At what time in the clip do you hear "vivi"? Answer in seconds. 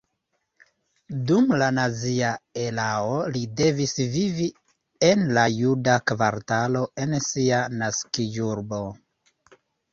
4.15-4.49